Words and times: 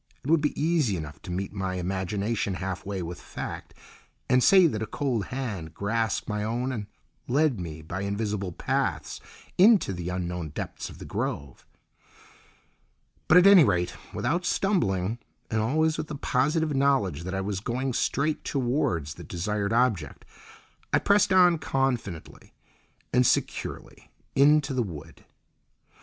It 0.23 0.31
would 0.31 0.41
be 0.41 0.59
easy 0.59 0.97
enough 0.97 1.21
to 1.21 1.31
meet 1.31 1.53
my 1.53 1.75
imagination 1.75 2.55
half 2.55 2.83
way 2.87 3.03
with 3.03 3.21
fact, 3.21 3.75
and 4.27 4.43
say 4.43 4.65
that 4.65 4.81
a 4.81 4.87
cold 4.87 5.25
hand 5.25 5.75
grasped 5.75 6.27
my 6.27 6.43
own 6.43 6.71
and 6.71 6.87
led 7.27 7.59
me 7.59 7.83
by 7.83 8.01
invisible 8.01 8.51
paths 8.51 9.21
into 9.59 9.93
the 9.93 10.09
unknown 10.09 10.49
depths 10.49 10.89
of 10.89 10.97
the 10.97 11.05
grove; 11.05 11.67
but 13.27 13.37
at 13.37 13.45
any 13.45 13.63
rate, 13.63 13.93
without 14.11 14.43
stumbling, 14.43 15.19
and 15.51 15.61
always 15.61 15.99
with 15.99 16.07
the 16.07 16.15
positive 16.15 16.75
knowledge 16.75 17.21
that 17.21 17.35
I 17.35 17.41
was 17.41 17.59
going 17.59 17.93
straight 17.93 18.43
towards 18.43 19.13
the 19.13 19.23
desired 19.23 19.71
object, 19.71 20.25
I 20.91 20.97
pressed 20.97 21.31
on 21.31 21.59
confidently 21.59 22.55
and 23.13 23.23
securely 23.23 24.09
into 24.35 24.73
the 24.73 24.81
wood. 24.81 25.25